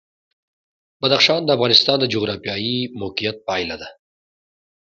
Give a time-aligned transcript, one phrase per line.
[1.01, 3.89] بدخشان د افغانستان د جغرافیایي موقیعت پایله ده.